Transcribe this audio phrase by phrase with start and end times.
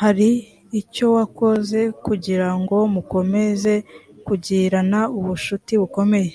[0.00, 0.28] hari
[0.80, 3.74] icyo wakoze kugira ngo mukomeze
[4.26, 6.32] kugirana ubucuti bukomeye